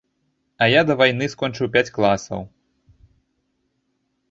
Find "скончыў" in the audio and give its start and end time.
1.35-1.69